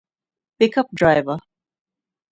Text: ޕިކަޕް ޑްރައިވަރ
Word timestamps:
ޕިކަޕް 0.59 0.91
ޑްރައިވަރ 0.97 1.39